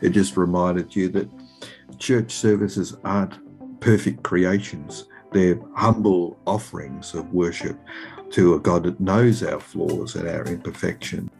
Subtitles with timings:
[0.00, 1.28] it just reminded you that
[1.98, 3.38] church services aren't
[3.80, 5.04] perfect creations.
[5.32, 7.78] They're humble offerings of worship
[8.30, 11.30] to a God that knows our flaws and our imperfection.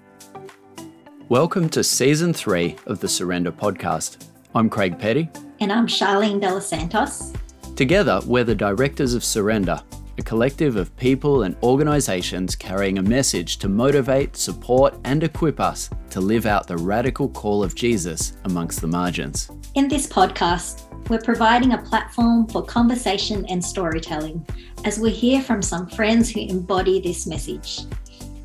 [1.28, 4.26] Welcome to season three of the Surrender podcast.
[4.54, 5.30] I'm Craig Petty.
[5.60, 7.32] And I'm Charlene Della Santos.
[7.76, 9.80] Together, we're the directors of Surrender,
[10.20, 15.88] a collective of people and organisations carrying a message to motivate, support, and equip us
[16.10, 19.50] to live out the radical call of Jesus amongst the margins.
[19.76, 24.46] In this podcast, we're providing a platform for conversation and storytelling
[24.84, 27.86] as we hear from some friends who embody this message.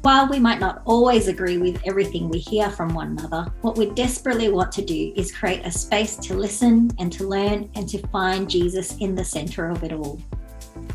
[0.02, 3.90] While we might not always agree with everything we hear from one another, what we
[3.90, 8.08] desperately want to do is create a space to listen and to learn and to
[8.08, 10.22] find Jesus in the centre of it all.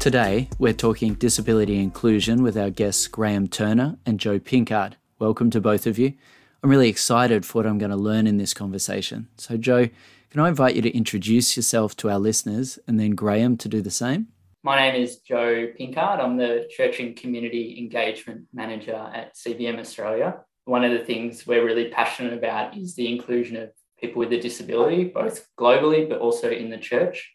[0.01, 4.95] Today, we're talking disability inclusion with our guests Graham Turner and Joe Pinkard.
[5.19, 6.15] Welcome to both of you.
[6.63, 9.29] I'm really excited for what I'm going to learn in this conversation.
[9.37, 9.91] So, Joe,
[10.31, 13.83] can I invite you to introduce yourself to our listeners and then Graham to do
[13.83, 14.29] the same?
[14.63, 16.19] My name is Joe Pinkard.
[16.19, 20.41] I'm the Church and Community Engagement Manager at CBM Australia.
[20.65, 23.69] One of the things we're really passionate about is the inclusion of
[24.01, 27.35] people with a disability, both globally but also in the church.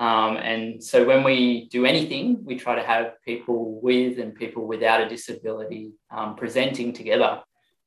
[0.00, 4.66] Um, and so when we do anything, we try to have people with and people
[4.66, 7.42] without a disability um, presenting together.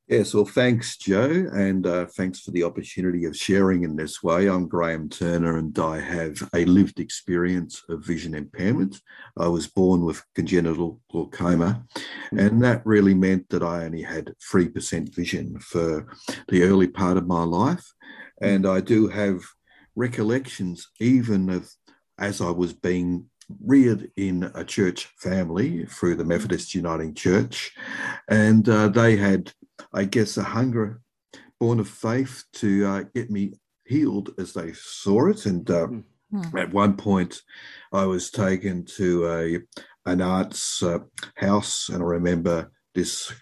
[0.06, 4.48] Yes, well, thanks, Joe, and uh, thanks for the opportunity of sharing in this way.
[4.48, 9.00] I'm Graham Turner, and I have a lived experience of vision impairment.
[9.36, 11.84] I was born with congenital glaucoma,
[12.30, 16.06] and that really meant that I only had 3% vision for
[16.48, 17.86] the early part of my life.
[18.40, 19.40] And I do have
[19.96, 21.70] recollections even of
[22.18, 23.26] as I was being
[23.62, 27.72] reared in a church family through the Methodist Uniting Church,
[28.28, 29.52] and uh, they had,
[29.92, 31.00] I guess, a hunger
[31.60, 35.46] born of faith to uh, get me healed as they saw it.
[35.46, 35.88] And uh,
[36.32, 36.56] mm-hmm.
[36.56, 37.42] at one point,
[37.92, 39.58] I was taken to a
[40.06, 40.98] an arts uh,
[41.36, 43.32] house, and I remember this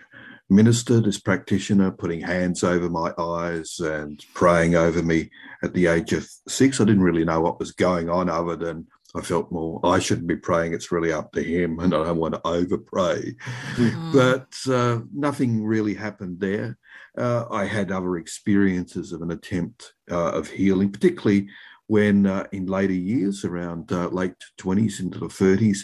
[0.54, 5.30] minister, this practitioner, putting hands over my eyes and praying over me
[5.62, 6.80] at the age of six.
[6.80, 10.26] I didn't really know what was going on other than I felt more, I shouldn't
[10.26, 10.72] be praying.
[10.72, 13.34] It's really up to him, and I don't want to over pray.
[13.74, 14.12] Mm.
[14.12, 16.78] But uh, nothing really happened there.
[17.16, 21.48] Uh, I had other experiences of an attempt uh, of healing, particularly
[21.88, 25.80] when uh, in later years, around uh, late 20s into the 30s,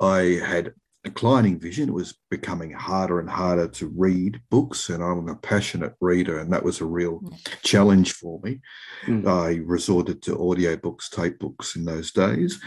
[0.00, 0.72] I had
[1.04, 1.88] declining vision.
[1.88, 6.52] It was becoming harder and harder to read books, and I'm a passionate reader, and
[6.52, 7.20] that was a real
[7.62, 8.60] challenge for me.
[9.06, 9.26] Mm.
[9.26, 12.60] I resorted to audiobooks, tape books in those days,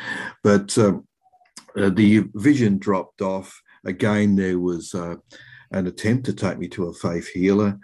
[0.43, 1.07] but um,
[1.77, 3.61] uh, the vision dropped off.
[3.85, 5.15] Again, there was uh,
[5.71, 7.79] an attempt to take me to a faith healer,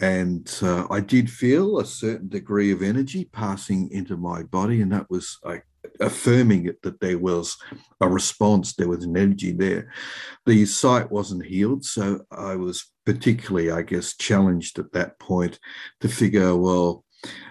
[0.00, 4.92] and uh, I did feel a certain degree of energy passing into my body, and
[4.92, 5.62] that was I
[6.00, 7.56] affirming it that there was
[8.00, 9.92] a response, there was an energy there.
[10.44, 15.58] The sight wasn't healed, so I was particularly, I guess, challenged at that point
[16.00, 17.04] to figure, well,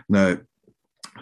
[0.09, 0.39] no,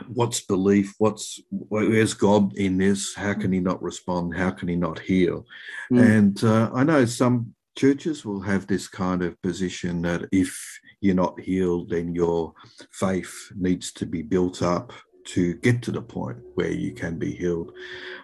[0.08, 0.94] what's belief?
[0.98, 3.14] What's where's God in this?
[3.14, 4.36] How can He not respond?
[4.36, 5.46] How can He not heal?
[5.92, 6.18] Mm.
[6.18, 11.16] And uh, I know some churches will have this kind of position that if you're
[11.16, 12.54] not healed, then your
[12.92, 14.94] faith needs to be built up
[15.26, 17.72] to get to the point where you can be healed.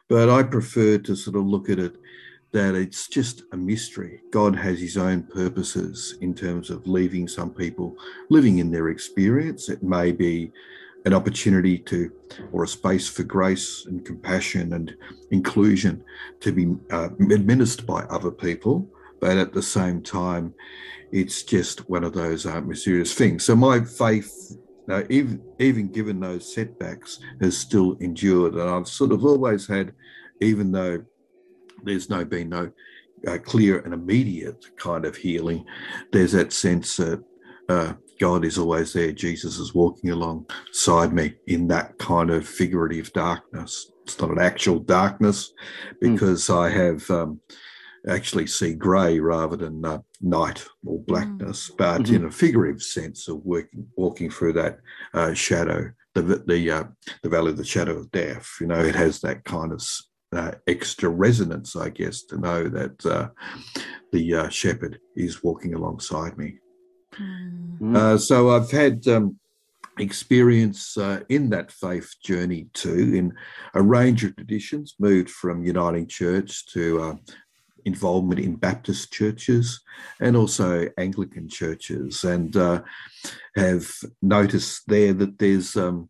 [0.07, 1.95] But I prefer to sort of look at it
[2.51, 4.21] that it's just a mystery.
[4.31, 7.95] God has his own purposes in terms of leaving some people
[8.29, 9.69] living in their experience.
[9.69, 10.51] It may be
[11.05, 12.11] an opportunity to,
[12.51, 14.95] or a space for grace and compassion and
[15.31, 16.03] inclusion
[16.41, 18.87] to be uh, administered by other people.
[19.21, 20.53] But at the same time,
[21.11, 23.45] it's just one of those uh, mysterious things.
[23.45, 24.57] So my faith
[24.89, 28.55] now, even, even given those setbacks, has still endured.
[28.55, 29.93] And I've sort of always had,
[30.41, 31.05] even though
[31.83, 32.71] there's no been no
[33.27, 35.63] uh, clear and immediate kind of healing,
[36.11, 37.23] there's that sense that
[37.69, 39.11] uh, God is always there.
[39.11, 43.91] Jesus is walking alongside me in that kind of figurative darkness.
[44.05, 45.53] It's not an actual darkness
[46.01, 46.13] hmm.
[46.13, 46.57] because mm.
[46.57, 47.09] I have.
[47.11, 47.39] Um,
[48.07, 51.77] actually see grey rather than uh, night or blackness, mm.
[51.77, 52.15] but mm-hmm.
[52.15, 54.79] in a figurative sense of working, walking through that
[55.13, 56.83] uh, shadow, the the uh,
[57.23, 58.47] the valley of the shadow of death.
[58.59, 59.83] You know, it has that kind of
[60.31, 63.29] uh, extra resonance, I guess, to know that uh,
[64.11, 66.57] the uh, shepherd is walking alongside me.
[67.19, 68.19] Mm.
[68.19, 69.07] so I've had.
[69.07, 69.39] Um,
[69.99, 73.33] experience uh, in that faith journey too in
[73.73, 77.15] a range of traditions moved from uniting church to uh,
[77.85, 79.81] involvement in Baptist churches
[80.19, 82.81] and also Anglican churches, and uh,
[83.55, 83.89] have
[84.21, 86.09] noticed there that there's um,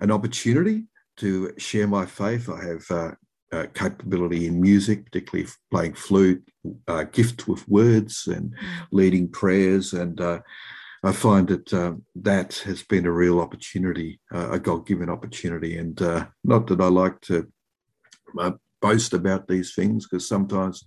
[0.00, 0.84] an opportunity
[1.16, 2.48] to share my faith.
[2.48, 3.10] I have uh,
[3.52, 6.42] uh, capability in music, particularly playing flute,
[6.88, 8.86] uh, gift with words, and mm.
[8.90, 9.92] leading prayers.
[9.92, 10.40] And uh,
[11.04, 15.78] I find that uh, that has been a real opportunity, uh, a God given opportunity.
[15.78, 17.46] And uh, not that I like to
[18.86, 20.84] boast about these things, because sometimes,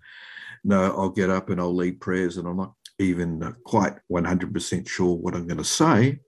[0.63, 5.15] no, I'll get up and I'll lead prayers and I'm not even quite 100% sure
[5.15, 6.19] what I'm going to say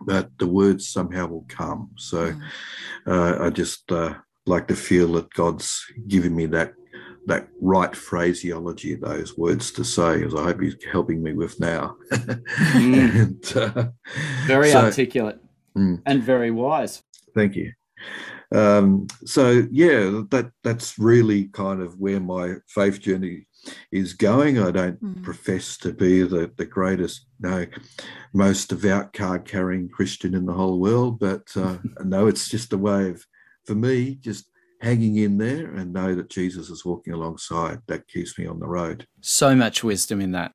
[0.00, 1.90] but the words somehow will come.
[1.96, 2.42] So mm.
[3.06, 4.14] uh, I just uh,
[4.46, 6.74] like to feel that God's given me that
[7.26, 11.96] that right phraseology, those words to say, as I hope He's helping me with now.
[12.10, 13.14] mm.
[13.54, 13.88] and, uh,
[14.46, 15.38] very so, articulate
[15.76, 17.02] mm, and very wise.
[17.34, 17.72] Thank you.
[18.52, 23.46] Um, so yeah, that that's really kind of where my faith journey
[23.92, 24.58] is going.
[24.58, 25.22] I don't mm.
[25.22, 27.66] profess to be the, the greatest, no,
[28.32, 32.78] most devout card carrying Christian in the whole world, but uh, no, it's just a
[32.78, 33.24] way of,
[33.66, 34.46] for me, just
[34.80, 37.80] hanging in there and know that Jesus is walking alongside.
[37.86, 39.06] That keeps me on the road.
[39.20, 40.52] So much wisdom in that.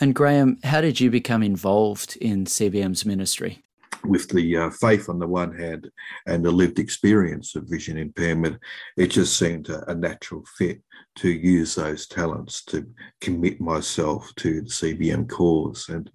[0.00, 3.64] And Graham, how did you become involved in CBM's ministry?
[4.04, 5.90] With the uh, faith on the one hand
[6.26, 8.58] and the lived experience of vision impairment,
[8.96, 10.80] it just seemed a, a, natural fit
[11.16, 12.86] to use those talents to
[13.20, 15.88] commit myself to the CBM cause.
[15.88, 16.10] And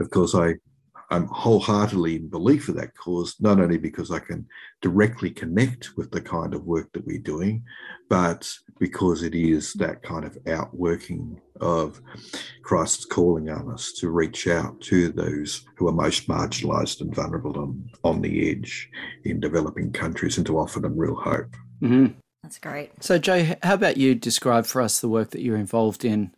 [0.00, 0.54] of course, I
[1.14, 4.46] I'm wholeheartedly in belief of that cause, not only because I can
[4.80, 7.62] directly connect with the kind of work that we're doing,
[8.08, 12.00] but because it is that kind of outworking of
[12.62, 17.56] Christ's calling on us to reach out to those who are most marginalized and vulnerable
[17.58, 18.90] on, on the edge
[19.24, 21.54] in developing countries and to offer them real hope.
[21.80, 22.06] Mm-hmm.
[22.42, 22.90] That's great.
[23.02, 26.34] So, Joe, how about you describe for us the work that you're involved in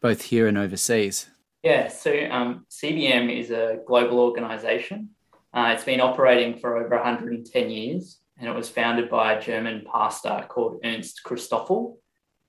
[0.00, 1.28] both here and overseas?
[1.62, 5.10] Yeah, so um, CBM is a global organization.
[5.52, 9.84] Uh, it's been operating for over 110 years and it was founded by a German
[9.90, 11.96] pastor called Ernst Christoffel.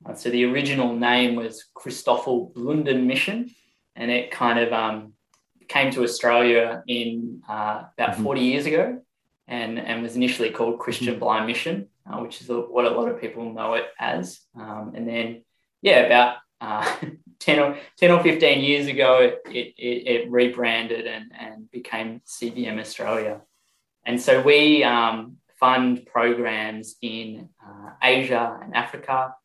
[0.05, 3.49] Uh, so the original name was Christoffel Blinden Mission
[3.97, 5.13] and it kind of um,
[5.67, 8.23] came to Australia in uh, about mm-hmm.
[8.23, 9.01] 40 years ago
[9.47, 11.19] and, and was initially called Christian mm-hmm.
[11.19, 14.39] Blind Mission, uh, which is what a lot of people know it as.
[14.57, 15.43] Um, and then,
[15.81, 16.95] yeah, about uh,
[17.41, 22.79] 10 or 10 or 15 years ago, it, it, it rebranded and, and became CBM
[22.79, 23.41] Australia.
[24.05, 29.35] And so we um, fund programs in uh, Asia and Africa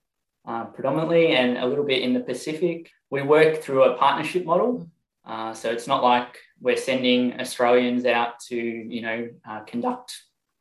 [0.46, 2.90] uh, predominantly, and a little bit in the Pacific.
[3.10, 4.88] We work through a partnership model.
[5.24, 10.16] Uh, so it's not like we're sending Australians out to, you know, uh, conduct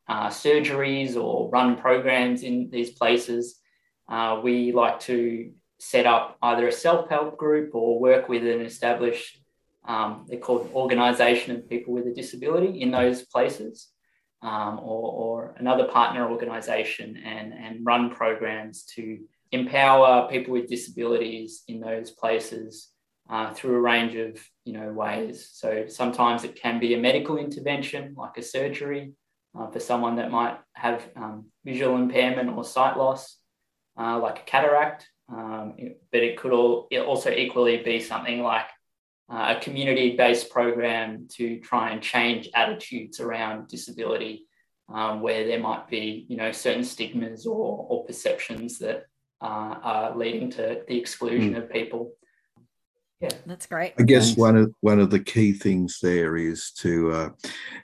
[0.08, 3.60] uh, surgeries or run programs in these places.
[4.08, 9.40] Uh, we like to set up either a self-help group or work with an established
[9.86, 13.88] um, they're called organization of people with a disability in those places
[14.42, 19.18] um, or, or, another partner organization and, and run programs to
[19.52, 22.90] empower people with disabilities in those places
[23.30, 25.48] uh, through a range of you know ways.
[25.52, 29.12] So sometimes it can be a medical intervention like a surgery
[29.58, 33.38] uh, for someone that might have um, visual impairment or sight loss
[33.98, 35.74] uh, like a cataract um,
[36.12, 38.66] but it could all, it also equally be something like
[39.28, 44.46] uh, a community-based program to try and change attitudes around disability,
[44.88, 49.06] um, where there might be, you know, certain stigmas or, or perceptions that
[49.42, 51.58] uh, are leading to the exclusion mm.
[51.58, 52.12] of people.
[53.20, 53.94] Yeah, that's great.
[53.98, 54.38] I guess Thanks.
[54.38, 57.28] one of one of the key things there is to uh,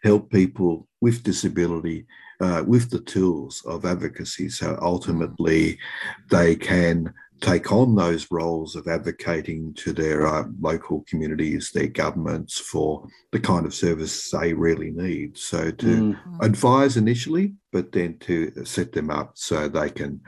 [0.05, 2.07] help people with disability
[2.41, 5.79] uh, with the tools of advocacy, so ultimately
[6.31, 12.59] they can take on those roles of advocating to their uh, local communities, their governments
[12.59, 15.37] for the kind of service they really need.
[15.37, 16.19] So to mm.
[16.41, 20.21] advise initially, but then to set them up so they can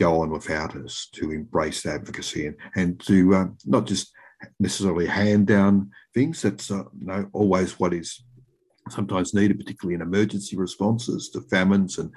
[0.00, 4.12] go on without us, to embrace advocacy and, and to uh, not just
[4.60, 6.42] necessarily hand down things.
[6.42, 8.22] That's uh, no, always what is
[8.88, 12.10] sometimes needed, particularly in emergency responses to famines and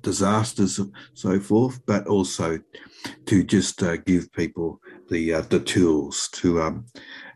[0.00, 2.58] disasters and so forth, but also
[3.26, 4.80] to just uh, give people
[5.10, 6.86] the uh, the tools to um,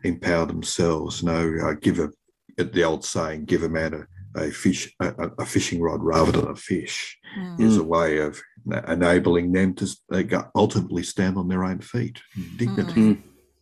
[0.03, 1.21] empower themselves.
[1.21, 2.09] You know, uh, give a
[2.57, 6.49] the old saying, give a man a, a fish a, a, fishing rod rather than
[6.49, 7.59] a fish mm.
[7.59, 8.39] is a way of
[8.87, 12.19] enabling them to ultimately stand on their own feet,
[12.57, 12.93] dignity.
[13.01, 13.21] Mm.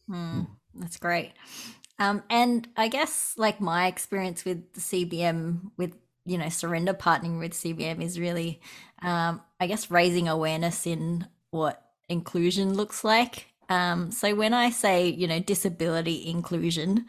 [0.10, 0.48] Mm.
[0.76, 1.34] That's great.
[1.98, 5.96] Um, and I guess like my experience with the CBM with
[6.26, 8.62] you know surrender partnering with CBM is really
[9.02, 13.48] um, I guess raising awareness in what inclusion looks like.
[13.70, 17.06] Um, so when I say, you know, disability inclusion,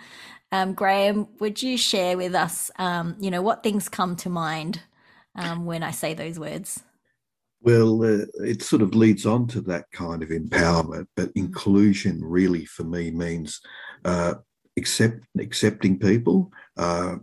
[0.52, 4.80] um, Graham, would you share with us, um, you know, what things come to mind
[5.34, 6.82] um, when I say those words?
[7.60, 11.36] Well, uh, it sort of leads on to that kind of empowerment, but mm.
[11.36, 13.60] inclusion really for me means
[14.04, 14.34] uh,
[14.76, 17.16] accept, accepting people, uh,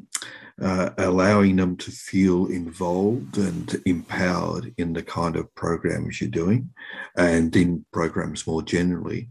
[0.61, 6.69] uh, allowing them to feel involved and empowered in the kind of programs you're doing
[7.17, 9.29] and in programs more generally.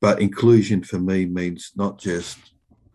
[0.00, 2.38] But inclusion for me means not just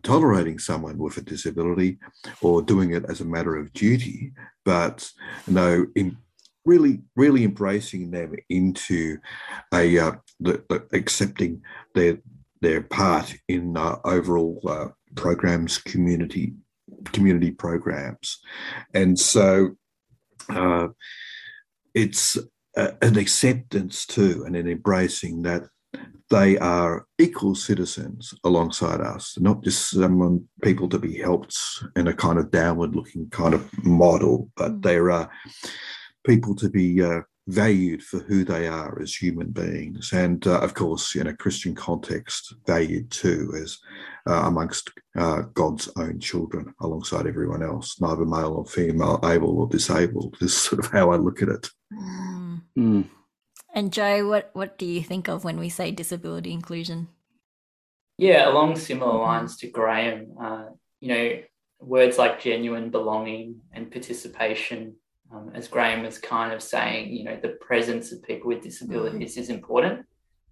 [0.02, 1.98] tolerating someone with a disability
[2.40, 4.32] or doing it as a matter of duty,
[4.64, 5.10] but
[5.46, 6.16] you know, in
[6.64, 9.18] really, really embracing them into
[9.72, 11.62] a uh, the, the accepting
[11.94, 12.18] their
[12.60, 16.54] their part in uh, overall uh, programs, community
[17.06, 18.38] community programs,
[18.94, 19.76] and so
[20.48, 20.88] uh,
[21.94, 22.36] it's
[22.76, 25.64] a, an acceptance too, and an embracing that
[26.30, 31.58] they are equal citizens alongside us, not just someone people to be helped
[31.96, 34.82] in a kind of downward looking kind of model, but mm.
[34.82, 35.28] there are
[36.24, 40.74] people to be uh, valued for who they are as human beings, and uh, of
[40.74, 43.78] course, in a Christian context, valued too as
[44.28, 49.68] uh, amongst uh, God's own children, alongside everyone else, neither male or female, able or
[49.68, 50.36] disabled.
[50.40, 51.68] Is sort of how I look at it.
[51.92, 52.62] Mm.
[52.78, 53.04] Mm.
[53.74, 57.08] And Joe, what what do you think of when we say disability inclusion?
[58.18, 60.64] Yeah, along similar lines to Graham, uh,
[61.00, 61.42] you know,
[61.80, 64.96] words like genuine belonging and participation
[65.32, 69.36] um, as Graham was kind of saying, you know, the presence of people with disabilities
[69.36, 70.06] is important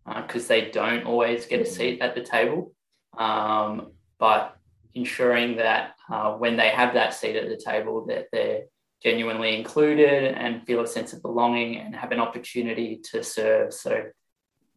[0.07, 2.73] because uh, they don't always get a seat at the table.
[3.17, 4.57] Um, but
[4.95, 8.63] ensuring that uh, when they have that seat at the table, that they're
[9.03, 13.73] genuinely included and feel a sense of belonging and have an opportunity to serve.
[13.73, 14.05] So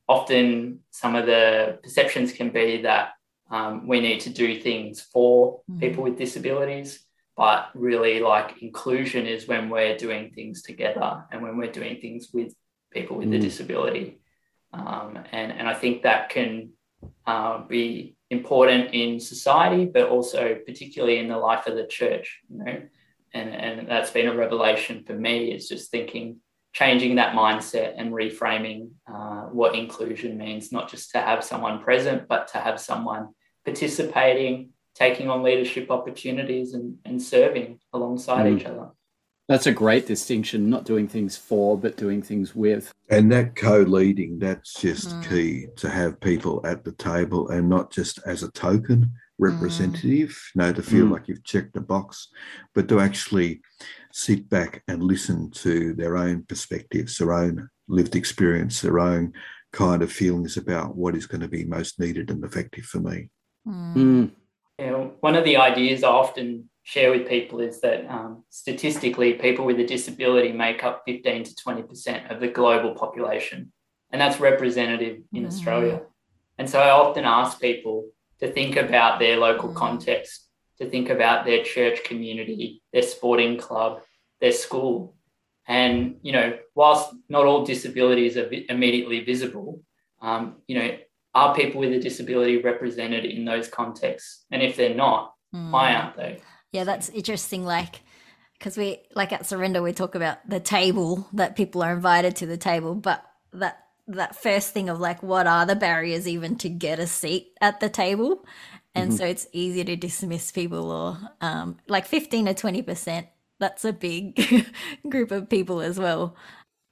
[0.08, 3.12] often some of the perceptions can be that
[3.50, 5.80] um, we need to do things for mm-hmm.
[5.80, 7.04] people with disabilities
[7.42, 12.28] but really like inclusion is when we're doing things together and when we're doing things
[12.32, 12.54] with
[12.92, 13.38] people with mm.
[13.38, 14.22] a disability
[14.74, 16.70] um, and and i think that can
[17.26, 22.64] uh, be important in society but also particularly in the life of the church you
[22.64, 22.80] know
[23.34, 26.38] and and that's been a revelation for me is just thinking
[26.74, 32.28] changing that mindset and reframing uh, what inclusion means not just to have someone present
[32.28, 33.30] but to have someone
[33.66, 38.60] participating taking on leadership opportunities and, and serving alongside mm.
[38.60, 38.90] each other.
[39.48, 42.94] That's a great distinction, not doing things for, but doing things with.
[43.10, 45.30] And that co leading, that's just mm.
[45.30, 50.56] key to have people at the table and not just as a token representative, mm.
[50.56, 51.12] you know, to feel mm.
[51.12, 52.30] like you've checked a box,
[52.74, 53.62] but to actually
[54.14, 59.34] sit back and listen to their own perspectives, their own lived experience, their own
[59.74, 63.30] kind of feelings about what is going to be most needed and effective for me.
[64.82, 69.34] You know, one of the ideas I often share with people is that um, statistically,
[69.34, 73.72] people with a disability make up 15 to 20% of the global population.
[74.12, 75.48] And that's representative in mm.
[75.48, 76.02] Australia.
[76.58, 78.10] And so I often ask people
[78.40, 79.76] to think about their local mm.
[79.76, 80.48] context,
[80.80, 84.02] to think about their church community, their sporting club,
[84.40, 85.16] their school.
[85.68, 89.84] And, you know, whilst not all disabilities are vi- immediately visible,
[90.24, 90.98] um, you know,
[91.34, 94.46] are people with a disability represented in those contexts?
[94.52, 95.72] And if they're not, mm.
[95.72, 96.40] why aren't they?
[96.72, 97.66] Yeah, that's interesting.
[97.66, 98.02] Like,
[98.58, 102.46] because we, like at Surrender, we talk about the table that people are invited to
[102.46, 103.24] the table, but
[103.54, 107.54] that that first thing of like what are the barriers even to get a seat
[107.62, 108.46] at the table
[108.96, 109.18] and mm-hmm.
[109.18, 113.28] so it's easy to dismiss people or um, like 15 or 20 percent
[113.60, 114.68] that's a big
[115.10, 116.36] group of people as well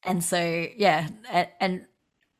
[0.03, 1.85] and so yeah and, and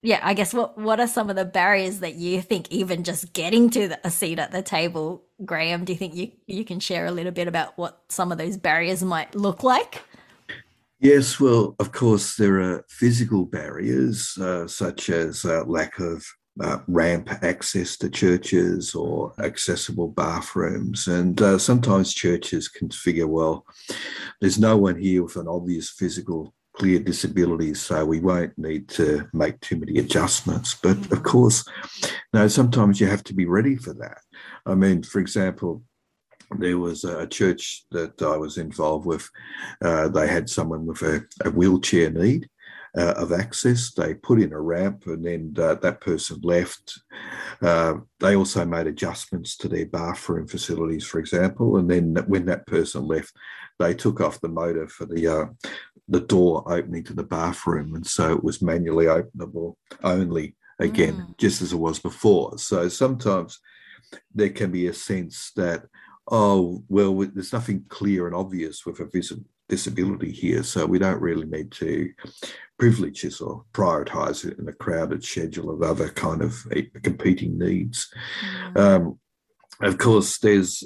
[0.02, 3.34] yeah, I guess what what are some of the barriers that you think even just
[3.34, 5.86] getting to the, a seat at the table, Graham?
[5.86, 8.58] Do you think you you can share a little bit about what some of those
[8.58, 10.02] barriers might look like?
[11.02, 16.26] Yes, well, of course, there are physical barriers uh, such as uh, lack of
[16.62, 21.08] uh, ramp access to churches or accessible bathrooms.
[21.08, 23.66] And uh, sometimes churches can figure, well,
[24.42, 29.28] there's no one here with an obvious physical clear disabilities, so we won't need to
[29.34, 30.76] make too many adjustments.
[30.82, 31.66] But of course,
[32.34, 34.22] now sometimes you have to be ready for that.
[34.66, 35.84] I mean, for example,
[36.58, 39.30] there was a church that I was involved with.
[39.84, 42.50] Uh, they had someone with a, a wheelchair need
[42.98, 43.92] uh, of access.
[43.92, 47.00] They put in a ramp, and then uh, that person left.
[47.62, 51.78] Uh, they also made adjustments to their bathroom facilities, for example.
[51.78, 53.34] And then when that person left,
[53.80, 55.46] they took off the motor for the uh,
[56.08, 61.38] the door opening to the bathroom, and so it was manually openable only again, mm.
[61.38, 62.58] just as it was before.
[62.58, 63.60] So sometimes
[64.34, 65.86] there can be a sense that,
[66.30, 69.34] oh, well, there's nothing clear and obvious with a vis-
[69.68, 72.12] disability here, so we don't really need to
[72.78, 76.56] privilege this or prioritize it in a crowded schedule of other kind of
[77.04, 78.10] competing needs.
[78.74, 78.78] Mm.
[78.78, 79.20] Um,
[79.82, 80.84] of course, there's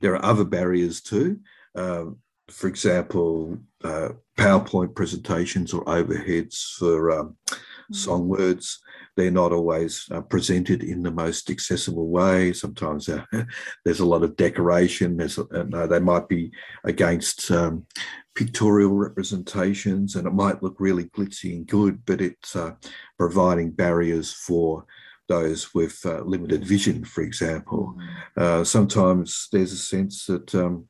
[0.00, 1.40] there are other barriers too.
[1.76, 2.18] Um,
[2.48, 7.94] for example, uh, PowerPoint presentations or overheads for um, mm.
[7.94, 8.78] song words.
[9.16, 12.52] They're not always uh, presented in the most accessible way.
[12.52, 13.24] Sometimes uh,
[13.84, 15.16] there's a lot of decoration.
[15.16, 16.52] There's, uh, they might be
[16.84, 17.86] against um,
[18.34, 22.74] pictorial representations, and it might look really glitzy and good, but it's uh,
[23.18, 24.84] providing barriers for
[25.28, 27.96] those with uh, limited vision, for example.
[27.96, 28.42] Mm.
[28.42, 30.86] Uh, sometimes there's a sense that um,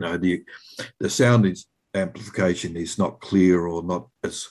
[0.00, 0.42] know, the
[0.98, 4.48] the sound is amplification is not clear or not as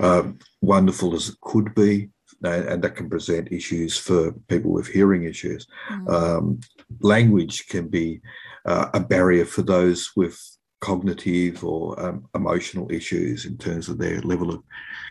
[0.00, 2.10] um, wonderful as it could be.
[2.44, 5.66] And, that can present issues for people with hearing issues.
[5.90, 6.08] Mm.
[6.08, 6.60] Um,
[7.00, 8.20] language can be
[8.64, 10.38] uh, a barrier for those with
[10.80, 14.62] cognitive or um, emotional issues in terms of their level of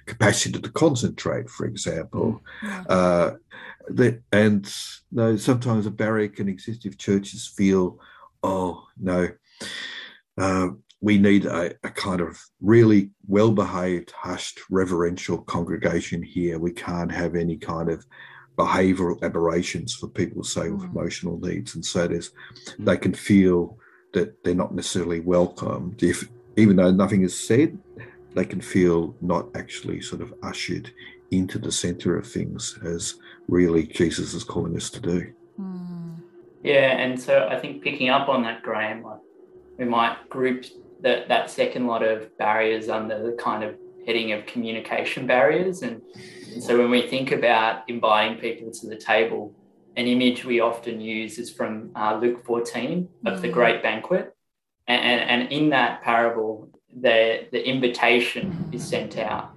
[0.05, 2.41] capacity to concentrate, for example.
[2.61, 2.85] Mm.
[2.89, 3.31] Uh,
[3.89, 4.65] that, and
[5.11, 7.99] you know, sometimes a barrier can exist if churches feel,
[8.41, 9.27] oh, no,
[10.37, 10.69] uh,
[11.01, 16.57] we need a, a, kind of really well behaved, hushed, reverential congregation here.
[16.57, 18.05] We can't have any kind of
[18.57, 20.91] behavioral aberrations for people, say, with mm.
[20.91, 21.75] emotional needs.
[21.75, 22.85] And so there's, mm.
[22.85, 23.77] they can feel
[24.13, 26.01] that they're not necessarily welcomed.
[26.01, 27.77] If even though nothing is said,
[28.33, 30.91] they can feel not actually sort of ushered
[31.29, 33.15] into the center of things as
[33.47, 35.33] really Jesus is calling us to do.
[35.59, 36.23] Mm.
[36.63, 39.19] Yeah, and so I think picking up on that, Graham, like
[39.77, 40.65] we might group
[41.01, 45.81] that that second lot of barriers under the kind of heading of communication barriers.
[45.81, 46.01] And,
[46.53, 49.53] and so when we think about inviting people to the table,
[49.97, 53.41] an image we often use is from uh, Luke 14 of mm.
[53.41, 54.33] the Great Banquet.
[54.87, 56.69] And, and, and, in that parable,
[57.01, 59.51] the, the invitation is sent out.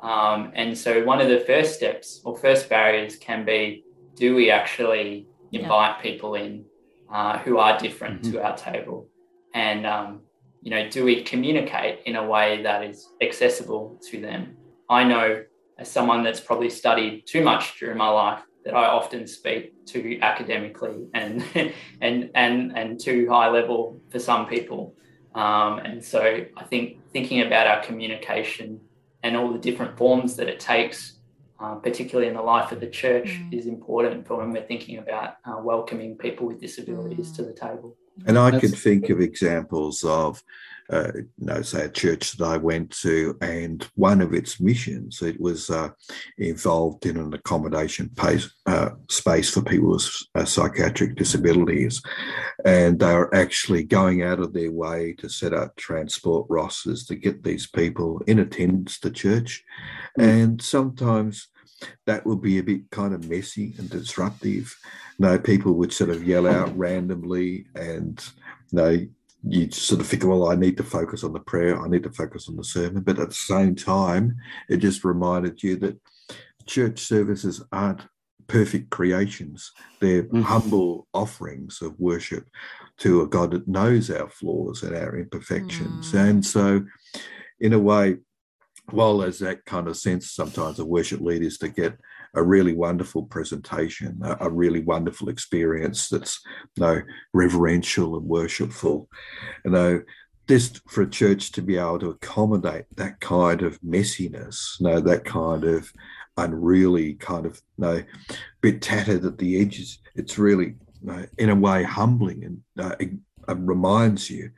[0.00, 3.84] Um, and so one of the first steps or first barriers can be
[4.14, 6.02] do we actually invite yeah.
[6.02, 6.66] people in
[7.10, 8.32] uh, who are different mm-hmm.
[8.32, 9.08] to our table?
[9.54, 10.20] And um,
[10.62, 14.56] you know, do we communicate in a way that is accessible to them?
[14.90, 15.44] I know
[15.78, 20.18] as someone that's probably studied too much during my life that I often speak too
[20.22, 21.44] academically and
[22.00, 24.94] and and and too high level for some people.
[25.34, 28.80] Um, and so I think thinking about our communication
[29.22, 31.18] and all the different forms that it takes,
[31.58, 33.52] uh, particularly in the life of the church, mm.
[33.52, 37.36] is important for when we're thinking about uh, welcoming people with disabilities mm.
[37.36, 37.96] to the table.
[38.26, 40.42] And I could think of examples of,
[40.90, 45.22] uh, you know, say a church that I went to, and one of its missions,
[45.22, 45.88] it was uh,
[46.38, 52.02] involved in an accommodation pace, uh, space for people with uh, psychiatric disabilities.
[52.64, 57.16] And they were actually going out of their way to set up transport rosters to
[57.16, 59.64] get these people in attendance to church.
[60.18, 60.24] Mm.
[60.24, 61.48] And sometimes
[62.06, 64.74] that would be a bit kind of messy and disruptive.
[65.18, 68.22] You know, people would sort of yell out randomly, and
[68.70, 69.06] you know,
[69.46, 72.12] you sort of think, well, I need to focus on the prayer, I need to
[72.12, 73.02] focus on the sermon.
[73.02, 74.36] But at the same time,
[74.68, 75.98] it just reminded you that
[76.66, 78.02] church services aren't
[78.46, 79.72] perfect creations.
[80.00, 80.42] They're mm-hmm.
[80.42, 82.46] humble offerings of worship
[82.98, 86.12] to a God that knows our flaws and our imperfections.
[86.12, 86.28] Mm.
[86.28, 86.84] And so,
[87.60, 88.18] in a way,
[88.90, 91.96] while there's that kind of sense sometimes of worship leaders to get
[92.34, 96.40] a really wonderful presentation, a, a really wonderful experience that's
[96.76, 97.00] you know,
[97.32, 99.08] reverential and worshipful.
[99.64, 100.02] You know,
[100.48, 105.00] just for a church to be able to accommodate that kind of messiness, you know,
[105.00, 105.90] that kind of
[106.36, 108.02] unreally kind of you know,
[108.60, 112.96] bit tattered at the edges, it's really you know, in a way humbling and uh,
[112.98, 113.10] it,
[113.48, 114.50] it reminds you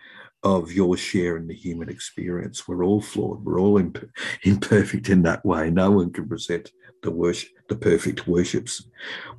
[0.46, 2.68] of your share in the human experience.
[2.68, 3.44] We're all flawed.
[3.44, 4.09] We're all imp-
[4.44, 5.70] imperfect in that way.
[5.70, 6.70] No one can present
[7.02, 8.88] the worship, the perfect worships,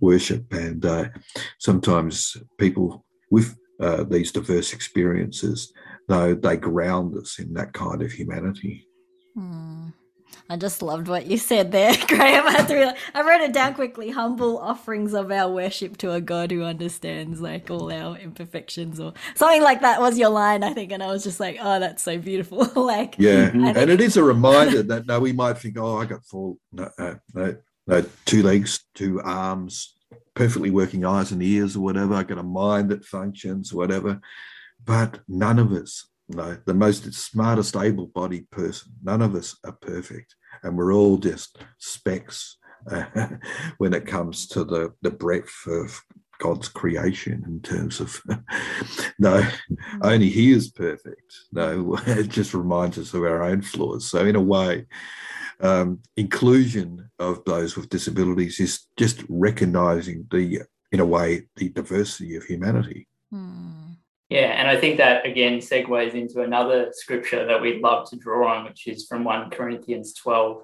[0.01, 0.51] worship.
[0.51, 1.05] And uh,
[1.59, 5.71] sometimes people with uh, these diverse experiences,
[6.09, 8.85] though, they ground us in that kind of humanity.
[9.33, 9.89] Hmm.
[10.49, 12.47] I just loved what you said there, Graham.
[12.47, 14.09] I, had to I wrote it down quickly.
[14.09, 19.13] Humble offerings of our worship to a God who understands like all our imperfections, or
[19.35, 20.91] something like that was your line, I think.
[20.91, 22.65] And I was just like, oh, that's so beautiful.
[22.81, 26.05] like, yeah, think- and it is a reminder that no, we might think, oh, I
[26.05, 29.95] got full, no, uh, no, no, two legs, two arms,
[30.33, 32.13] perfectly working eyes and ears, or whatever.
[32.13, 34.21] I got a mind that functions, whatever.
[34.85, 38.91] But none of us no, the most smartest, able bodied person.
[39.03, 40.35] None of us are perfect.
[40.63, 42.57] And we're all just specks
[42.91, 43.05] uh,
[43.77, 46.01] when it comes to the, the breadth of
[46.39, 48.21] God's creation in terms of
[49.19, 49.47] no,
[50.01, 51.33] only He is perfect.
[51.51, 54.09] No, it just reminds us of our own flaws.
[54.09, 54.85] So, in a way,
[55.59, 60.61] um, inclusion of those with disabilities is just recognizing the,
[60.91, 63.07] in a way, the diversity of humanity.
[63.31, 63.86] Hmm.
[64.29, 68.53] Yeah, and I think that again segues into another scripture that we'd love to draw
[68.53, 70.63] on, which is from 1 Corinthians 12,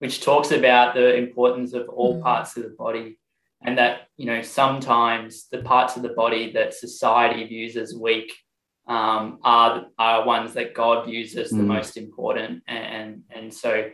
[0.00, 2.22] which talks about the importance of all mm.
[2.22, 3.18] parts of the body
[3.62, 8.32] and that you know sometimes the parts of the body that society views as weak
[8.86, 11.66] um, are are ones that God views as the mm.
[11.66, 13.90] most important, and and so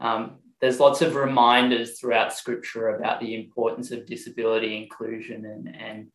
[0.00, 6.08] um, there's lots of reminders throughout Scripture about the importance of disability inclusion, and and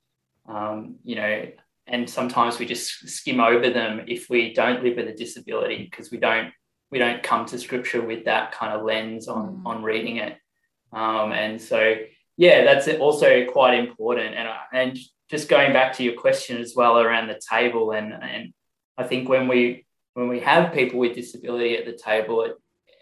[0.48, 1.48] um, you know,
[1.92, 6.10] and sometimes we just skim over them if we don't live with a disability because
[6.10, 6.52] we don't
[6.90, 9.66] we don't come to Scripture with that kind of lens on mm.
[9.66, 10.38] on reading it,
[10.94, 11.96] um, and so
[12.38, 14.36] yeah, that's also quite important.
[14.36, 14.98] And and
[15.30, 18.54] just going back to your question as well around the table, and and
[18.98, 22.56] I think when we when we have people with disability at the table, it,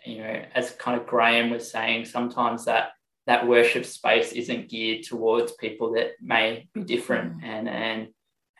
[0.05, 2.91] you know, as kind of Graham was saying, sometimes that
[3.27, 7.43] that worship space isn't geared towards people that may be different, mm.
[7.43, 8.07] and and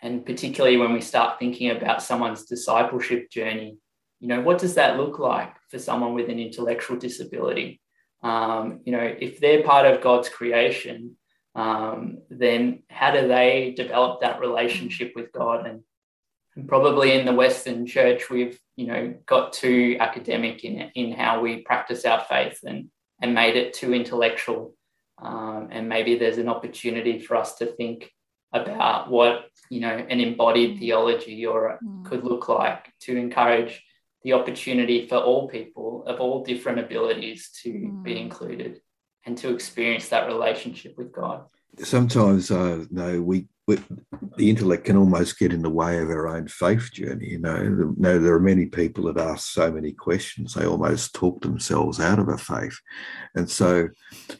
[0.01, 3.77] and particularly when we start thinking about someone's discipleship journey,
[4.19, 7.81] you know, what does that look like for someone with an intellectual disability?
[8.21, 11.15] um, you know, if they're part of God's creation,
[11.55, 15.65] um, then how do they develop that relationship with God?
[15.65, 15.81] And,
[16.55, 21.41] and, probably in the Western church, we've, you know, got too academic in, in how
[21.41, 22.89] we practice our faith and,
[23.21, 24.75] and made it too intellectual.
[25.21, 28.11] Um, and maybe there's an opportunity for us to think
[28.51, 32.05] about what, you know, an embodied theology or mm.
[32.05, 33.83] could look like to encourage
[34.23, 38.03] the opportunity for all people of all different abilities to mm.
[38.03, 38.81] be included
[39.25, 41.45] and to experience that relationship with God.
[41.83, 46.27] Sometimes, uh, no, we, we, the intellect can almost get in the way of our
[46.27, 47.27] own faith journey.
[47.29, 51.41] You know, no, there are many people that ask so many questions; they almost talk
[51.41, 52.77] themselves out of a faith.
[53.35, 53.89] And so,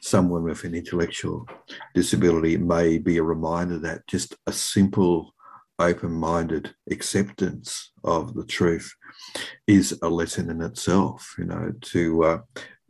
[0.01, 1.47] someone with an intellectual
[1.93, 5.33] disability may be a reminder that just a simple,
[5.77, 8.93] open-minded acceptance of the truth
[9.67, 12.37] is a lesson in itself, you know, to uh,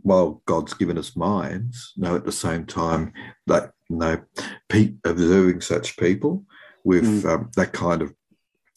[0.02, 3.14] while God's given us minds, know, at the same time
[3.48, 4.22] that you know,
[4.68, 6.46] pe- observing such people
[6.84, 7.30] with mm.
[7.30, 8.14] um, that kind of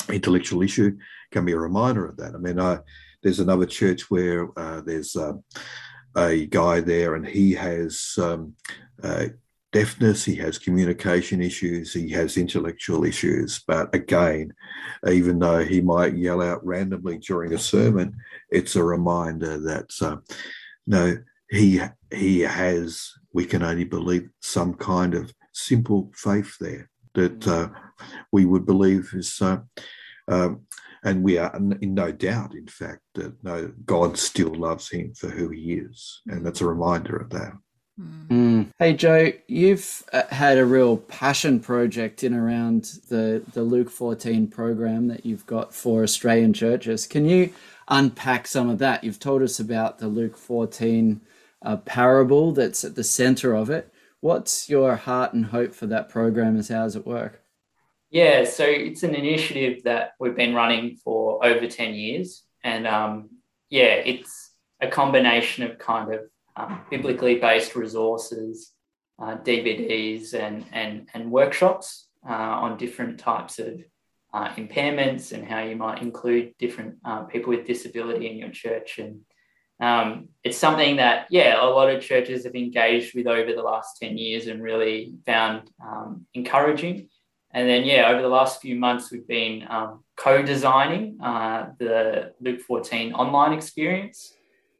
[0.08, 0.96] intellectual issue
[1.30, 2.34] can be a reminder of that.
[2.34, 2.78] I mean, I,
[3.22, 5.34] there's another church where uh, there's uh,
[6.16, 8.54] a guy there, and he has um,
[9.02, 9.26] uh,
[9.72, 13.62] deafness, he has communication issues, he has intellectual issues.
[13.66, 14.52] But again,
[15.08, 18.14] even though he might yell out randomly during a sermon,
[18.50, 20.16] it's a reminder that uh,
[20.86, 21.16] no,
[21.50, 23.10] he he has.
[23.32, 27.68] We can only believe some kind of simple faith there that uh,
[28.30, 29.40] we would believe is.
[29.40, 29.58] Uh,
[30.28, 30.62] um,
[31.04, 35.28] and we are in no doubt, in fact, that no, God still loves him for
[35.28, 37.52] who he is, and that's a reminder of that.
[38.00, 38.68] Mm.
[38.78, 44.46] Hey Joe, you've uh, had a real passion project in around the the Luke 14
[44.46, 47.06] program that you've got for Australian churches.
[47.06, 47.52] Can you
[47.92, 49.04] unpack some of that?
[49.04, 51.20] You've told us about the Luke 14
[51.64, 53.92] uh, parable that's at the center of it.
[54.20, 57.42] What's your heart and hope for that program, and how does it work?
[58.10, 63.30] Yeah, so it's an initiative that we've been running for over 10 years, and um,
[63.68, 66.20] yeah, it's a combination of kind of
[66.56, 68.72] um, biblically based resources,
[69.20, 73.82] uh, DVDs, and, and, and workshops uh, on different types of
[74.32, 78.98] uh, impairments and how you might include different uh, people with disability in your church.
[78.98, 79.20] And
[79.80, 83.98] um, it's something that, yeah, a lot of churches have engaged with over the last
[84.00, 87.08] 10 years and really found um, encouraging.
[87.54, 92.32] And then, yeah, over the last few months, we've been um, co designing uh, the
[92.40, 94.34] Luke 14 online experience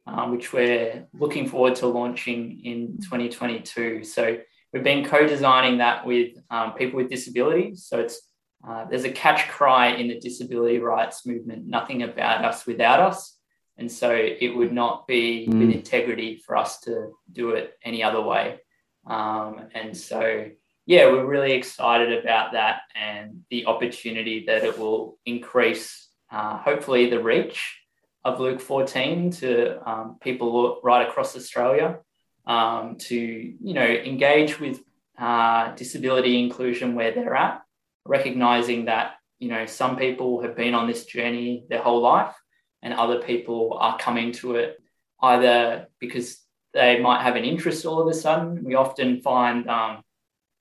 [0.07, 4.03] um, which we're looking forward to launching in 2022.
[4.03, 4.37] So
[4.71, 7.85] we've been co-designing that with um, people with disabilities.
[7.87, 8.21] So it's
[8.67, 13.37] uh, there's a catch cry in the disability rights movement: nothing about us without us.
[13.77, 15.59] And so it would not be mm.
[15.59, 18.59] with integrity for us to do it any other way.
[19.07, 20.51] Um, and so,
[20.85, 27.09] yeah, we're really excited about that and the opportunity that it will increase, uh, hopefully,
[27.09, 27.79] the reach
[28.23, 31.99] of Luke 14 to um, people right across Australia
[32.45, 34.81] um, to you know engage with
[35.17, 37.62] uh, disability inclusion where they're at,
[38.05, 42.33] recognizing that you know, some people have been on this journey their whole life,
[42.81, 44.81] and other people are coming to it
[45.21, 46.39] either because
[46.73, 48.63] they might have an interest all of a sudden.
[48.63, 50.01] We often find, um,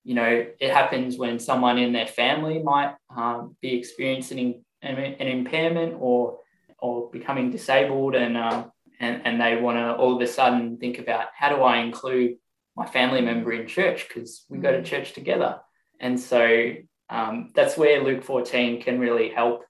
[0.02, 5.28] you know, it happens when someone in their family might um, be experiencing an, an,
[5.28, 6.40] impairment or
[6.78, 10.98] or becoming disabled, and um, and and they want to all of a sudden think
[10.98, 12.32] about how do I include
[12.76, 14.84] my family member in church because we go to mm.
[14.84, 15.60] church together,
[16.00, 16.74] and so
[17.10, 19.64] um, that's where Luke 14 can really help.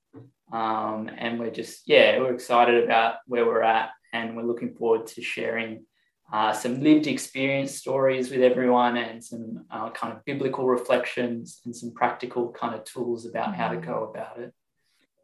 [0.52, 5.06] Um, and we're just yeah, we're excited about where we're at, and we're looking forward
[5.08, 5.86] to sharing
[6.32, 11.76] uh, some lived experience stories with everyone and some uh, kind of biblical reflections and
[11.76, 14.52] some practical kind of tools about how to go about it.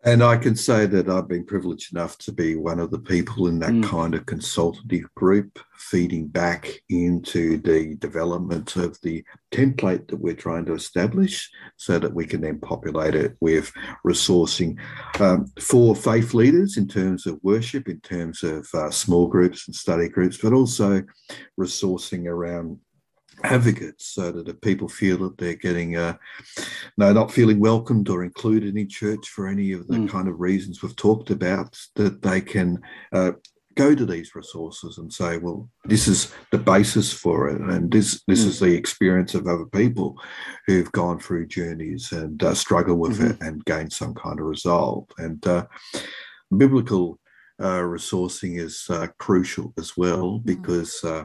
[0.05, 3.49] And I can say that I've been privileged enough to be one of the people
[3.49, 3.85] in that mm.
[3.85, 10.65] kind of consultative group, feeding back into the development of the template that we're trying
[10.67, 13.73] to establish so that we can then populate it with
[14.07, 14.79] resourcing
[15.19, 19.75] um, for faith leaders in terms of worship, in terms of uh, small groups and
[19.75, 21.03] study groups, but also
[21.59, 22.79] resourcing around
[23.45, 26.17] advocates so that if people feel that they're getting uh,
[26.97, 30.09] no not feeling welcomed or included in church for any of the mm.
[30.09, 32.79] kind of reasons we've talked about that they can
[33.13, 33.33] uh,
[33.75, 38.23] go to these resources and say well this is the basis for it and this
[38.27, 38.49] this mm.
[38.49, 40.17] is the experience of other people
[40.67, 43.31] who've gone through journeys and uh, struggle with mm-hmm.
[43.31, 45.65] it and gain some kind of resolve and uh,
[46.57, 47.19] biblical
[47.61, 50.45] uh, resourcing is uh, crucial as well mm.
[50.45, 51.25] because uh,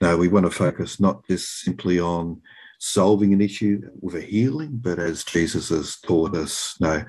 [0.00, 2.40] no, we want to focus not just simply on
[2.80, 7.04] solving an issue with a healing, but as Jesus has taught us, no,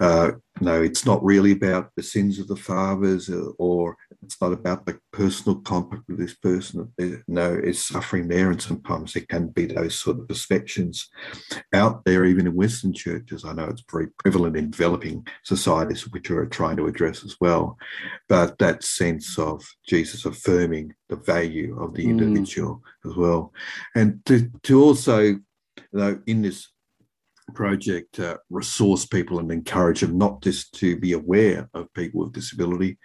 [0.00, 4.52] uh, no, it's not really about the sins of the fathers uh, or it's not
[4.52, 6.92] about the personal conflict with this person.
[7.26, 8.50] No, it's suffering there.
[8.50, 11.08] And sometimes there can be those sort of perceptions
[11.72, 13.44] out there, even in Western churches.
[13.44, 17.76] I know it's very prevalent in developing societies, which are trying to address as well.
[18.28, 22.10] But that sense of Jesus affirming the value of the mm.
[22.10, 23.52] individual as well.
[23.94, 25.42] And to, to also, you
[25.92, 26.68] know, in this
[27.54, 32.32] project uh, resource people and encourage them not just to be aware of people with
[32.32, 32.98] disability,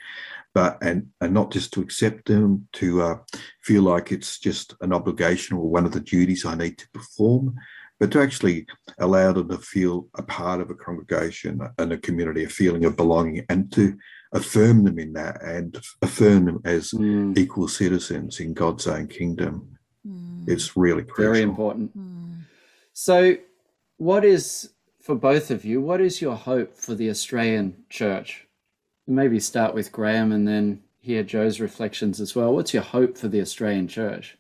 [0.54, 3.16] but and and not just to accept them, to uh,
[3.64, 7.56] feel like it's just an obligation or one of the duties I need to perform,
[8.00, 8.66] but to actually
[9.00, 12.96] allow them to feel a part of a congregation and a community, a feeling of
[12.96, 13.98] belonging, and to
[14.34, 17.38] affirm them in that and affirm them as mm.
[17.38, 19.78] equal citizens in God's own kingdom.
[20.06, 20.48] Mm.
[20.48, 21.34] It's really crucial.
[21.34, 21.98] Very important.
[21.98, 22.42] Mm.
[22.94, 23.38] So
[23.98, 25.82] what is for both of you?
[25.82, 28.48] What is your hope for the Australian church?
[29.08, 32.54] Maybe start with Graham and then hear Joe's reflections as well.
[32.54, 34.38] What's your hope for the Australian church?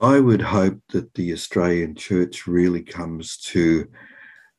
[0.00, 3.88] I would hope that the Australian church really comes to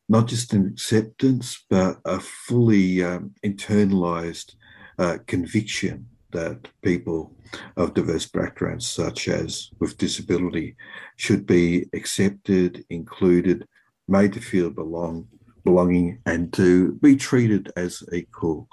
[0.10, 4.56] not just an acceptance, but a fully um, internalized
[4.98, 7.34] uh, conviction that people
[7.76, 10.76] of diverse backgrounds, such as with disability,
[11.16, 13.66] should be accepted, included,
[14.08, 15.28] made to feel belong,
[15.64, 18.68] belonging, and to be treated as equal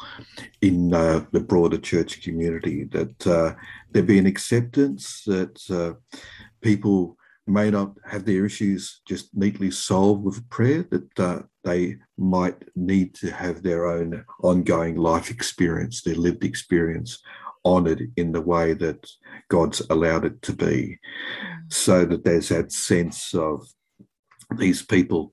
[0.60, 2.84] in uh, the broader church community.
[2.84, 3.54] That uh,
[3.92, 5.94] there be an acceptance that uh,
[6.60, 12.56] people may not have their issues just neatly solved with prayer, that uh, they might
[12.74, 17.22] need to have their own ongoing life experience, their lived experience
[17.64, 19.08] honoured in the way that
[19.48, 20.98] God's allowed it to be,
[21.68, 23.66] so that there's that sense of
[24.58, 25.32] these people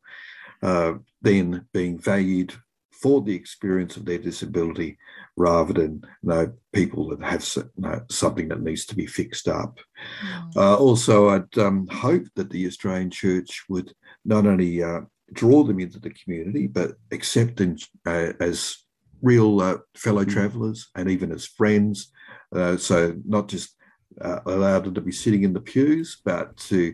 [0.64, 2.54] uh, then being valued
[3.02, 4.98] for the experience of their disability
[5.36, 9.48] rather than you know, people that have you know, something that needs to be fixed
[9.48, 9.80] up.
[10.24, 10.56] Mm.
[10.56, 13.92] Uh, also, I'd um, hope that the Australian Church would
[14.24, 15.02] not only uh,
[15.34, 18.78] draw them into the community, but accept them uh, as
[19.22, 20.32] real uh, fellow mm.
[20.32, 22.12] travellers and even as friends
[22.56, 23.76] uh, so not just
[24.20, 26.94] uh, allow them to be sitting in the pews, but to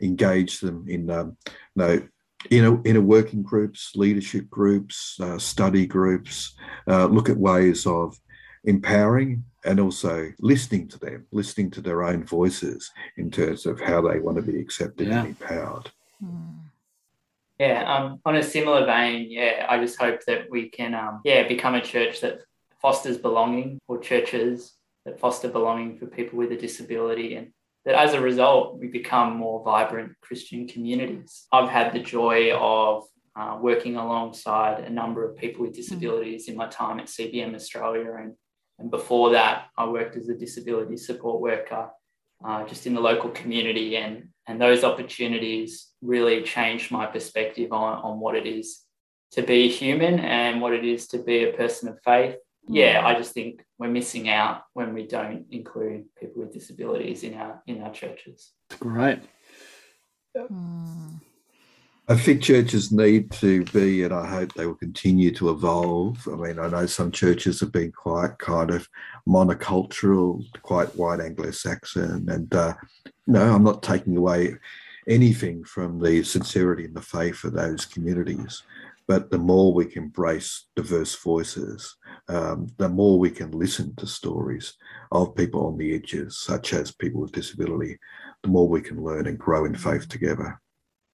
[0.00, 2.08] engage them in, um, you know,
[2.50, 6.54] inner, inner working groups, leadership groups, uh, study groups,
[6.88, 8.18] uh, look at ways of
[8.64, 14.02] empowering and also listening to them, listening to their own voices in terms of how
[14.02, 15.20] they want to be accepted yeah.
[15.20, 15.90] and empowered.
[16.22, 16.66] Hmm.
[17.58, 21.46] Yeah, um, on a similar vein, yeah, I just hope that we can, um, yeah,
[21.46, 22.40] become a church that
[22.84, 24.74] fosters belonging or churches
[25.06, 27.48] that foster belonging for people with a disability and
[27.84, 33.04] that as a result we become more vibrant christian communities i've had the joy of
[33.36, 35.76] uh, working alongside a number of people with mm.
[35.76, 38.34] disabilities in my time at cbm australia and,
[38.78, 41.88] and before that i worked as a disability support worker
[42.44, 47.98] uh, just in the local community and and those opportunities really changed my perspective on,
[48.02, 48.80] on what it is
[49.32, 52.36] to be human and what it is to be a person of faith.
[52.68, 57.34] Yeah, I just think we're missing out when we don't include people with disabilities in
[57.34, 58.52] our in our churches.
[58.80, 59.20] Great.
[60.36, 61.20] Mm.
[62.06, 66.26] I think churches need to be, and I hope they will continue to evolve.
[66.30, 68.86] I mean, I know some churches have been quite kind of
[69.26, 72.26] monocultural, quite white Anglo Saxon.
[72.28, 72.74] And uh,
[73.26, 74.54] no, I'm not taking away
[75.08, 78.62] anything from the sincerity and the faith of those communities.
[79.06, 81.96] But the more we can embrace diverse voices,
[82.28, 84.74] um, the more we can listen to stories
[85.12, 87.98] of people on the edges, such as people with disability,
[88.42, 90.60] the more we can learn and grow in faith together.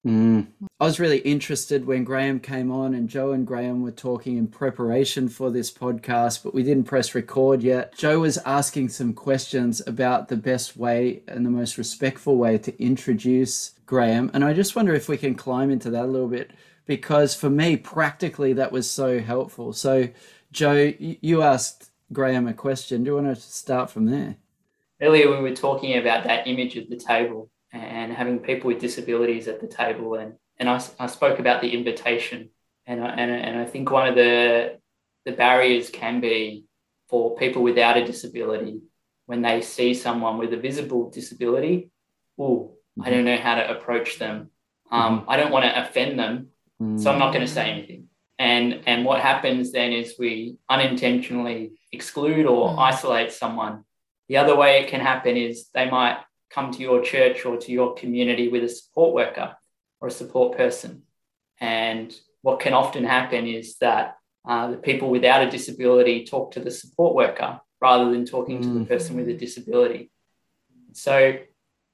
[0.05, 0.47] Mm.
[0.79, 4.47] I was really interested when Graham came on, and Joe and Graham were talking in
[4.47, 7.95] preparation for this podcast, but we didn't press record yet.
[7.95, 12.83] Joe was asking some questions about the best way and the most respectful way to
[12.83, 14.31] introduce Graham.
[14.33, 16.49] And I just wonder if we can climb into that a little bit,
[16.87, 19.71] because for me, practically, that was so helpful.
[19.71, 20.09] So,
[20.51, 23.03] Joe, you asked Graham a question.
[23.03, 24.37] Do you want to start from there?
[24.99, 29.47] Earlier, we were talking about that image of the table and having people with disabilities
[29.47, 30.15] at the table.
[30.15, 32.49] And, and I, I spoke about the invitation.
[32.85, 34.79] And I, and, and I think one of the,
[35.25, 36.65] the barriers can be
[37.09, 38.81] for people without a disability
[39.25, 41.91] when they see someone with a visible disability.
[42.37, 44.49] Oh, I don't know how to approach them.
[44.91, 44.95] Mm-hmm.
[44.95, 46.47] Um, I don't want to offend them,
[46.97, 47.77] so I'm not going to say mm.
[47.77, 48.07] anything.
[48.39, 52.79] And and what happens then is we unintentionally exclude or mm.
[52.79, 53.85] isolate someone.
[54.27, 56.17] The other way it can happen is they might
[56.53, 59.55] come to your church or to your community with a support worker
[59.99, 61.03] or a support person.
[61.59, 66.59] And what can often happen is that uh, the people without a disability talk to
[66.59, 68.63] the support worker rather than talking mm.
[68.63, 70.11] to the person with a disability.
[70.93, 71.37] So,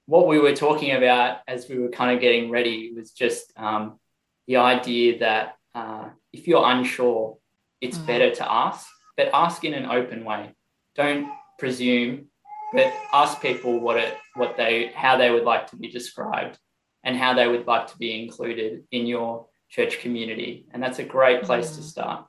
[0.05, 3.99] what we were talking about as we were kind of getting ready was just um,
[4.47, 7.37] the idea that uh, if you're unsure,
[7.81, 8.07] it's mm.
[8.07, 10.55] better to ask, but ask in an open way.
[10.95, 12.27] Don't presume
[12.73, 16.57] but ask people what it what they how they would like to be described
[17.03, 20.65] and how they would like to be included in your church community.
[20.71, 21.85] And that's a great place to mm.
[21.85, 22.25] start.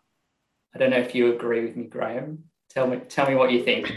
[0.75, 2.45] I don't know if you agree with me graham.
[2.71, 3.93] Tell me tell me what you think.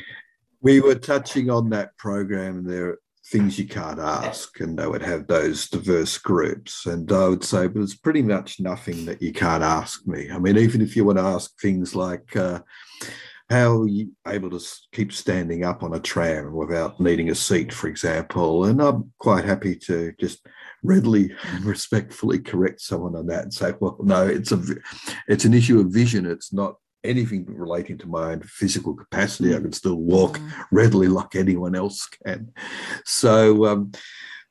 [0.61, 5.01] We were touching on that program there are things you can't ask and they would
[5.01, 6.85] have those diverse groups.
[6.85, 10.29] And i would say but it's pretty much nothing that you can't ask me.
[10.31, 12.61] I mean even if you want to ask things like uh,
[13.51, 17.73] how are you able to keep standing up on a tram without needing a seat,
[17.73, 18.65] for example?
[18.65, 20.47] And I'm quite happy to just
[20.83, 24.61] readily and respectfully correct someone on that and say, well, no, it's a
[25.27, 26.25] it's an issue of vision.
[26.25, 29.53] It's not anything relating to my own physical capacity.
[29.53, 30.65] I can still walk mm.
[30.71, 32.53] readily like anyone else can.
[33.05, 33.91] So um,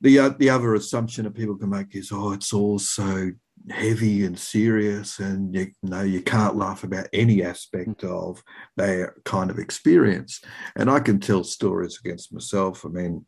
[0.02, 3.30] the uh, the other assumption that people can make is, oh, it's all so
[3.68, 8.10] heavy and serious and you, you, know you can't laugh about any aspect mm.
[8.10, 8.42] of
[8.76, 10.40] their kind of experience.
[10.76, 12.84] And i can tell stories against myself.
[12.84, 13.24] I mean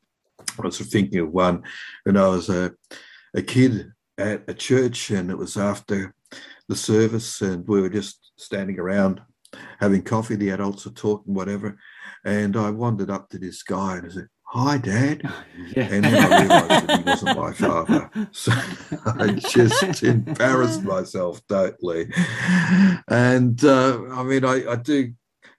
[0.58, 1.62] i was thinking of one
[2.02, 2.72] when i was a,
[3.34, 6.14] a kid at a church and it was after
[6.68, 9.20] the service and we were just standing around
[9.78, 11.78] having coffee the adults were talking whatever.
[12.24, 15.22] And i wandered up to this guy and i said hi, Dad.
[15.74, 15.84] Yeah.
[15.84, 18.10] And then I realized that he wasn't my father.
[18.32, 18.52] So
[19.06, 22.12] I just embarrassed myself totally.
[23.08, 25.14] And uh, I mean, I, I do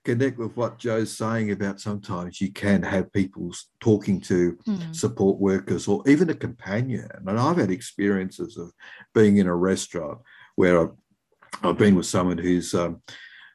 [0.06, 4.95] connect with what Joe's saying about sometimes you can have people talking to mm.
[4.95, 7.10] support workers or even a companion.
[7.25, 8.71] And I've had experiences of
[9.15, 10.19] being in a restaurant
[10.58, 10.91] where I've,
[11.63, 13.01] I've been with someone who's um,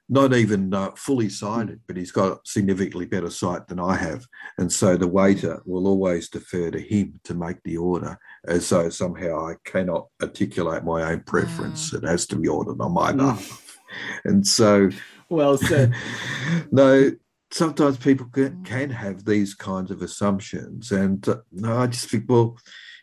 [0.08, 4.24] not even uh, fully sighted, but he's got significantly better sight than I have.
[4.56, 8.88] And so the waiter will always defer to him to make the order, as though
[8.88, 11.90] somehow I cannot articulate my own preference.
[11.90, 12.02] Mm.
[12.02, 13.18] It has to be ordered on my mm.
[13.18, 13.78] behalf.
[14.24, 14.90] and so,
[15.28, 15.94] well said.
[16.72, 17.10] no,
[17.50, 18.64] sometimes people can, mm.
[18.64, 20.90] can, have these kinds of assumptions.
[20.90, 22.56] And uh, no, I just think, well,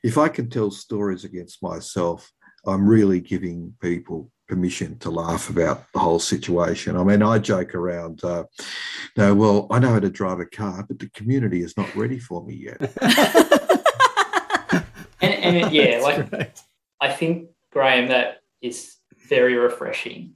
[0.04, 2.32] if I can tell stories against myself,
[2.65, 6.96] I'm really giving people permission to laugh about the whole situation.
[6.96, 8.44] I mean, I joke around, uh,
[9.18, 12.20] no, well, I know how to drive a car, but the community is not ready
[12.20, 12.80] for me yet.
[15.22, 16.60] and, and, yeah, like right.
[17.02, 18.98] I think, Graham, that is
[19.30, 20.34] very refreshing.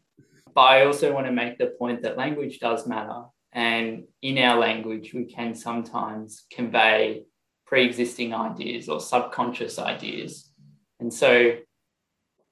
[0.53, 3.24] But I also want to make the point that language does matter.
[3.51, 7.24] And in our language, we can sometimes convey
[7.66, 10.51] pre existing ideas or subconscious ideas.
[10.99, 11.57] And so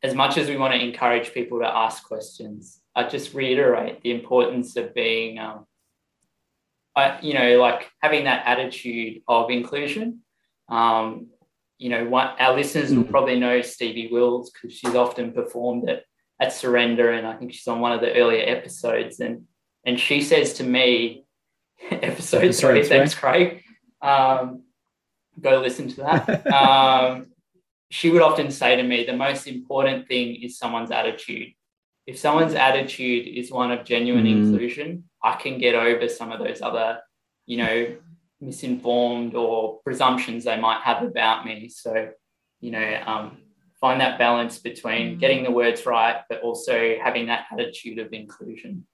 [0.03, 4.11] as much as we want to encourage people to ask questions, I just reiterate the
[4.11, 5.65] importance of being, um,
[6.95, 10.21] I, you know, like having that attitude of inclusion.
[10.69, 11.27] Um,
[11.77, 13.09] you know, what our listeners will mm.
[13.11, 16.03] probably know Stevie Wills because she's often performed at,
[16.41, 19.19] at Surrender, and I think she's on one of the earlier episodes.
[19.19, 19.45] And
[19.85, 21.23] and she says to me,
[21.91, 23.63] episode, episode three, thanks, Craig.
[24.01, 24.63] Um,
[25.39, 26.47] go listen to that.
[26.53, 27.27] um,
[27.89, 31.53] she would often say to me, the most important thing is someone's attitude.
[32.05, 34.31] If someone's attitude is one of genuine mm.
[34.31, 36.99] inclusion, I can get over some of those other,
[37.45, 37.95] you know,
[38.39, 41.69] misinformed or presumptions they might have about me.
[41.69, 42.09] So,
[42.61, 43.37] you know, um,
[43.79, 45.19] find that balance between mm.
[45.19, 48.85] getting the words right, but also having that attitude of inclusion.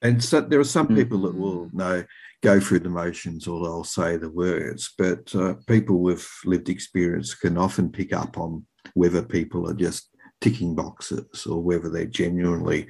[0.00, 2.04] And so there are some people that will know
[2.42, 7.34] go through the motions or they'll say the words, but uh, people with lived experience
[7.34, 8.64] can often pick up on
[8.94, 10.10] whether people are just
[10.40, 12.86] ticking boxes or whether they're genuinely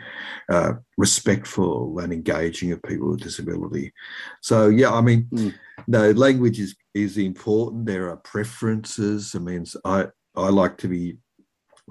[0.50, 3.92] uh, respectful and engaging of people with disability.
[4.42, 5.54] So, yeah, I mean, mm.
[5.86, 7.86] no, language is, is important.
[7.86, 9.34] There are preferences.
[9.34, 11.16] I mean, I, I like to be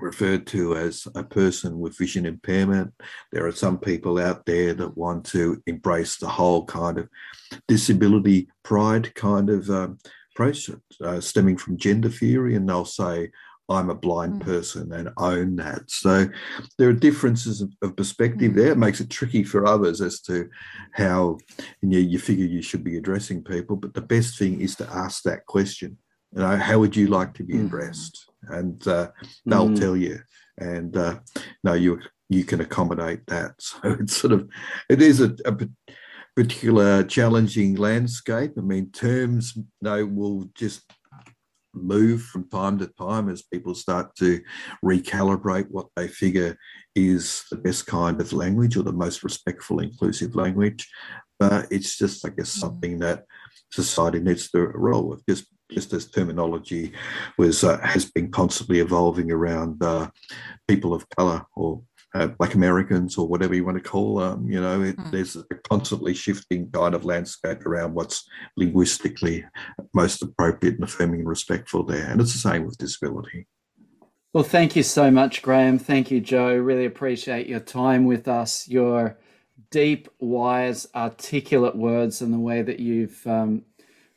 [0.01, 2.93] referred to as a person with vision impairment.
[3.31, 7.09] There are some people out there that want to embrace the whole kind of
[7.67, 9.97] disability pride kind of um,
[10.33, 10.69] approach,
[11.03, 13.31] uh, stemming from gender theory, and they'll say,
[13.69, 14.45] I'm a blind mm.
[14.45, 15.89] person and own that.
[15.91, 16.27] So
[16.77, 18.55] there are differences of, perspective mm.
[18.55, 18.71] there.
[18.71, 20.49] It makes it tricky for others as to
[20.93, 21.37] how
[21.81, 23.75] you, you figure you should be addressing people.
[23.75, 25.97] But the best thing is to ask that question.
[26.33, 27.65] You know, how would you like to be mm.
[27.65, 28.29] addressed?
[28.49, 29.09] And uh,
[29.45, 29.79] they'll mm.
[29.79, 30.19] tell you.
[30.57, 31.19] And uh,
[31.63, 33.55] no, you you can accommodate that.
[33.59, 34.49] So it's sort of
[34.89, 35.55] it is a, a
[36.35, 38.53] particular challenging landscape.
[38.57, 40.83] I mean, terms you know, will just
[41.73, 44.41] move from time to time as people start to
[44.83, 46.57] recalibrate what they figure
[46.95, 50.89] is the best kind of language or the most respectful, inclusive language.
[51.39, 52.59] But it's just, I guess, mm.
[52.59, 53.25] something that
[53.71, 55.23] society needs to roll with.
[55.27, 56.93] Just just as terminology
[57.37, 60.09] was uh, has been constantly evolving around uh,
[60.67, 61.81] people of color or
[62.13, 64.49] uh, Black Americans or whatever you want to call them.
[64.49, 65.11] You know, it, mm.
[65.11, 69.45] there's a constantly shifting kind of landscape around what's linguistically
[69.93, 72.07] most appropriate and affirming and respectful there.
[72.09, 73.47] And it's the same with disability.
[74.33, 75.79] Well, thank you so much, Graham.
[75.79, 76.55] Thank you, Joe.
[76.55, 79.17] Really appreciate your time with us, your
[79.71, 83.63] deep, wise, articulate words, and the way that you've um,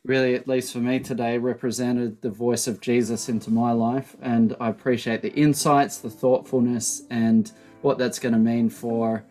[0.03, 4.15] really, at least for me today, represented the voice of Jesus into my life.
[4.21, 9.23] And I appreciate the insights, the thoughtfulness, and what that's going to mean for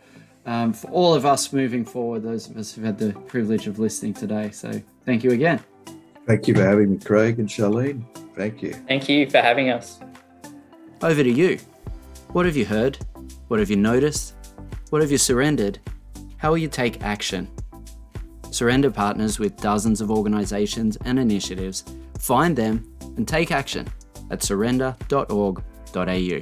[0.47, 2.23] um, for all of us moving forward.
[2.23, 4.51] Those of us who've had the privilege of listening today.
[4.51, 5.61] So thank you again.
[6.27, 8.05] Thank you for having me, Craig and Charlene.
[8.37, 8.73] Thank you.
[8.73, 10.01] Thank you for having us.
[11.03, 11.59] Over to you.
[12.29, 12.99] What have you heard?
[13.49, 14.35] What have you noticed?
[14.91, 15.79] What have you surrendered?
[16.37, 17.49] How will you take action?
[18.51, 21.85] Surrender partners with dozens of organisations and initiatives.
[22.19, 23.89] Find them and take action
[24.31, 26.41] at surrender.org.au.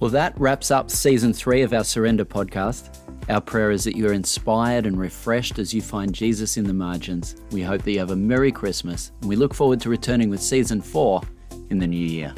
[0.00, 2.96] Well, that wraps up season three of our Surrender podcast.
[3.28, 6.72] Our prayer is that you are inspired and refreshed as you find Jesus in the
[6.72, 7.36] margins.
[7.50, 10.40] We hope that you have a Merry Christmas and we look forward to returning with
[10.40, 11.20] season four
[11.68, 12.34] in the new year.